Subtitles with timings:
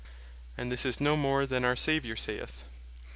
[0.57, 2.73] And this is no more than our Saviour saith (Mat.